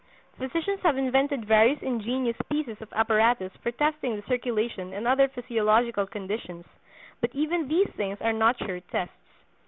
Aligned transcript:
Physicians 0.39 0.79
have 0.81 0.97
invented 0.97 1.45
various 1.45 1.79
ingenious 1.83 2.35
pieces 2.49 2.75
of 2.81 2.91
apparatus 2.91 3.51
for 3.61 3.69
testing 3.71 4.15
the 4.15 4.23
circulation 4.23 4.93
and 4.93 5.07
other 5.07 5.27
physiological 5.27 6.07
conditions; 6.07 6.65
but 7.19 7.29
even 7.35 7.67
these 7.67 7.89
things 7.95 8.19
are 8.19 8.33
not 8.33 8.57
sure 8.57 8.79
tests. 8.79 9.13